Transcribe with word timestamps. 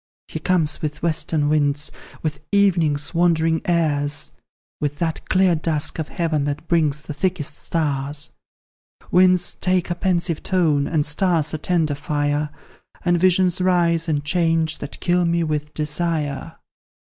"He 0.27 0.39
comes 0.39 0.81
with 0.81 1.03
western 1.03 1.47
winds, 1.47 1.91
with 2.23 2.39
evening's 2.51 3.13
wandering 3.13 3.61
airs, 3.65 4.31
With 4.79 4.97
that 4.97 5.29
clear 5.29 5.53
dusk 5.53 5.99
of 5.99 6.07
heaven 6.09 6.45
that 6.45 6.67
brings 6.67 7.03
the 7.03 7.13
thickest 7.13 7.59
stars. 7.59 8.31
Winds 9.11 9.53
take 9.53 9.91
a 9.91 9.95
pensive 9.95 10.41
tone, 10.41 10.87
and 10.87 11.05
stars 11.05 11.53
a 11.53 11.59
tender 11.59 11.93
fire, 11.93 12.49
And 13.05 13.19
visions 13.19 13.61
rise, 13.61 14.09
and 14.09 14.25
change, 14.25 14.79
that 14.79 14.99
kill 15.01 15.23
me 15.23 15.43
with 15.43 15.71
desire. 15.75 16.55